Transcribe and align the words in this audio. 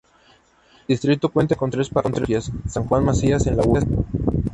El 0.87 0.87
distrito 0.87 1.29
cuenta 1.29 1.55
con 1.55 1.69
tres 1.69 1.89
parroquias: 1.89 2.51
San 2.67 2.85
Juan 2.85 3.05
Macías 3.05 3.45
en 3.45 3.55
la 3.57 3.61
Urb. 3.67 3.85